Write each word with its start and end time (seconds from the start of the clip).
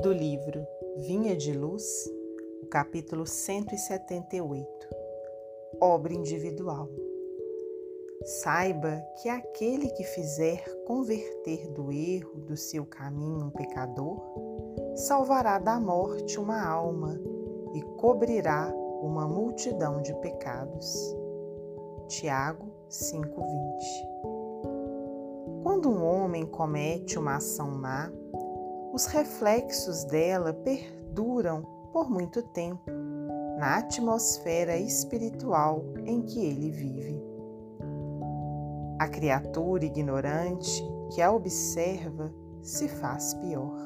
do 0.00 0.12
livro 0.14 0.66
Vinha 0.96 1.36
de 1.36 1.52
Luz, 1.52 1.84
o 2.62 2.66
capítulo 2.66 3.26
178 3.26 4.66
Obra 5.78 6.14
Individual. 6.14 6.88
Saiba 8.24 9.04
que 9.20 9.28
aquele 9.28 9.90
que 9.90 10.02
fizer 10.02 10.64
converter 10.86 11.68
do 11.68 11.92
erro 11.92 12.40
do 12.40 12.56
seu 12.56 12.86
caminho 12.86 13.44
um 13.44 13.50
pecador, 13.50 14.18
salvará 14.94 15.58
da 15.58 15.78
morte 15.78 16.40
uma 16.40 16.66
alma 16.66 17.20
e 17.74 17.82
cobrirá 17.98 18.72
uma 19.02 19.28
multidão 19.28 20.00
de 20.00 20.14
pecados. 20.20 21.14
Tiago 22.08 22.72
5:20. 22.88 23.28
Quando 25.62 25.90
um 25.90 26.02
homem 26.02 26.46
comete 26.46 27.18
uma 27.18 27.36
ação 27.36 27.72
má, 27.72 28.10
os 28.92 29.06
reflexos 29.06 30.04
dela 30.04 30.52
perduram 30.52 31.62
por 31.92 32.10
muito 32.10 32.42
tempo 32.42 32.90
na 33.58 33.78
atmosfera 33.78 34.76
espiritual 34.76 35.84
em 36.04 36.22
que 36.22 36.44
ele 36.44 36.70
vive. 36.70 37.22
A 38.98 39.08
criatura 39.08 39.84
ignorante 39.84 40.82
que 41.10 41.22
a 41.22 41.32
observa 41.32 42.32
se 42.62 42.88
faz 42.88 43.34
pior. 43.34 43.78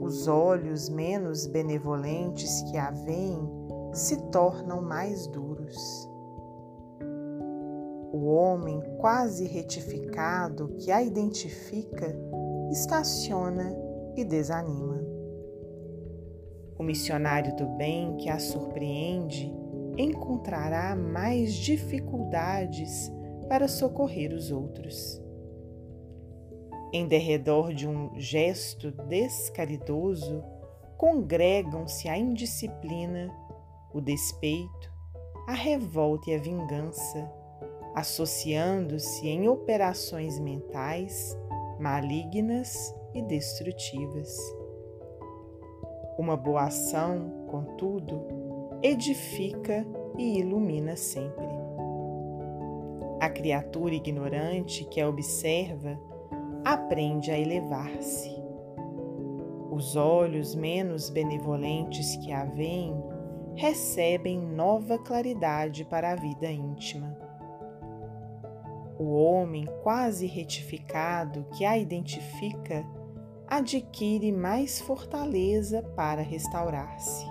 Os 0.00 0.26
olhos 0.26 0.88
menos 0.88 1.46
benevolentes 1.46 2.62
que 2.70 2.76
a 2.78 2.90
veem 2.90 3.48
se 3.92 4.16
tornam 4.30 4.82
mais 4.82 5.26
duros. 5.26 6.08
O 8.12 8.26
homem 8.26 8.82
quase 8.98 9.46
retificado 9.46 10.74
que 10.78 10.90
a 10.90 11.02
identifica 11.02 12.18
estaciona 12.70 13.76
e 14.16 14.24
desanima. 14.24 15.00
O 16.78 16.82
missionário 16.82 17.54
do 17.56 17.66
bem 17.76 18.16
que 18.16 18.30
a 18.30 18.38
surpreende 18.38 19.52
encontrará 19.98 20.94
mais 20.94 21.54
dificuldades 21.54 23.12
para 23.48 23.68
socorrer 23.68 24.32
os 24.32 24.50
outros. 24.50 25.20
Em 26.92 27.06
derredor 27.06 27.74
de 27.74 27.86
um 27.86 28.18
gesto 28.18 28.90
descaridoso, 28.90 30.42
congregam-se 30.96 32.08
a 32.08 32.16
indisciplina, 32.16 33.30
o 33.92 34.00
despeito, 34.00 34.92
a 35.46 35.52
revolta 35.52 36.30
e 36.30 36.34
a 36.34 36.38
vingança, 36.38 37.30
associando-se 37.94 39.28
em 39.28 39.48
operações 39.48 40.38
mentais 40.38 41.36
malignas 41.80 42.94
e 43.14 43.22
destrutivas. 43.22 44.36
Uma 46.18 46.36
boa 46.36 46.64
ação, 46.64 47.46
contudo, 47.48 48.22
edifica 48.82 49.86
e 50.18 50.38
ilumina 50.38 50.94
sempre. 50.94 51.48
A 53.18 53.30
criatura 53.30 53.94
ignorante 53.94 54.84
que 54.84 55.00
a 55.00 55.08
observa 55.08 55.98
aprende 56.64 57.30
a 57.30 57.38
elevar-se. 57.38 58.30
Os 59.70 59.96
olhos 59.96 60.54
menos 60.54 61.08
benevolentes 61.08 62.16
que 62.16 62.30
a 62.30 62.44
veem 62.44 62.94
recebem 63.54 64.38
nova 64.38 64.98
claridade 64.98 65.84
para 65.86 66.12
a 66.12 66.16
vida 66.16 66.50
íntima 66.50 67.29
o 69.00 69.14
homem 69.14 69.64
quase 69.82 70.26
retificado 70.26 71.46
que 71.56 71.64
a 71.64 71.78
identifica 71.78 72.86
adquire 73.48 74.30
mais 74.30 74.78
fortaleza 74.78 75.82
para 75.96 76.20
restaurar-se. 76.20 77.24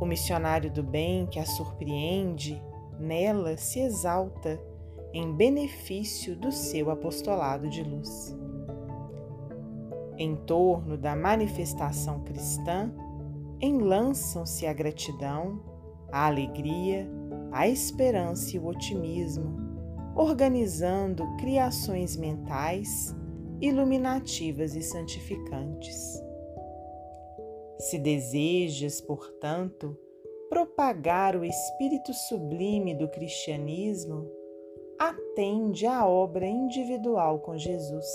O 0.00 0.06
missionário 0.06 0.70
do 0.70 0.82
bem 0.82 1.26
que 1.26 1.38
a 1.38 1.44
surpreende, 1.44 2.62
nela 2.98 3.58
se 3.58 3.80
exalta 3.80 4.58
em 5.12 5.30
benefício 5.30 6.34
do 6.34 6.50
seu 6.50 6.90
apostolado 6.90 7.68
de 7.68 7.82
luz. 7.82 8.34
Em 10.16 10.34
torno 10.34 10.96
da 10.96 11.14
manifestação 11.14 12.24
cristã, 12.24 12.90
enlançam-se 13.60 14.66
a 14.66 14.72
gratidão, 14.72 15.60
a 16.10 16.26
alegria, 16.26 17.06
a 17.52 17.68
esperança 17.68 18.56
e 18.56 18.58
o 18.58 18.66
otimismo, 18.66 19.54
organizando 20.16 21.24
criações 21.36 22.16
mentais 22.16 23.14
iluminativas 23.60 24.74
e 24.74 24.82
santificantes. 24.82 26.20
Se 27.78 27.98
desejas, 27.98 29.00
portanto, 29.00 29.96
propagar 30.48 31.36
o 31.36 31.44
espírito 31.44 32.12
sublime 32.14 32.94
do 32.94 33.08
cristianismo, 33.08 34.26
atende 34.98 35.86
à 35.86 36.06
obra 36.06 36.46
individual 36.46 37.40
com 37.40 37.56
Jesus. 37.56 38.06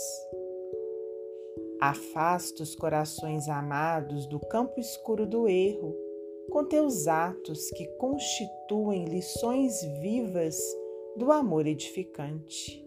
Afasta 1.80 2.64
os 2.64 2.75
corações 2.75 3.48
amados 3.48 4.25
do 4.25 4.40
campo 4.40 4.80
escuro 4.80 5.28
do 5.28 5.48
erro 5.48 6.06
com 6.57 6.66
teus 6.66 7.07
atos 7.07 7.69
que 7.69 7.85
constituem 8.00 9.06
lições 9.06 9.79
vivas 10.01 10.57
do 11.16 11.31
amor 11.31 11.68
edificante. 11.68 12.84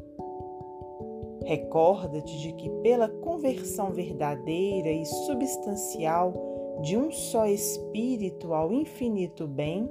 Recorda-te 1.45 2.37
de 2.41 2.53
que, 2.55 2.69
pela 2.83 3.09
conversão 3.09 3.93
verdadeira 3.93 4.91
e 4.91 5.05
substancial 5.07 6.35
de 6.83 6.97
um 6.97 7.13
só 7.13 7.47
Espírito 7.47 8.53
ao 8.53 8.73
infinito 8.73 9.47
bem, 9.47 9.89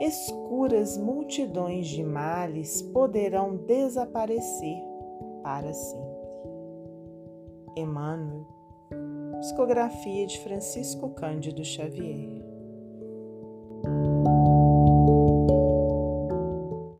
escuras 0.00 0.96
multidões 0.96 1.88
de 1.88 2.04
males 2.04 2.80
poderão 2.80 3.56
desaparecer 3.56 4.78
para 5.42 5.74
sempre. 5.74 6.20
Emmanuel, 7.74 8.46
Psicografia 9.40 10.28
de 10.28 10.38
Francisco 10.38 11.10
Cândido 11.10 11.64
Xavier. 11.64 12.49